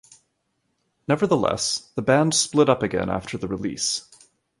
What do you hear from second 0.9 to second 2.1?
Nevertheless, the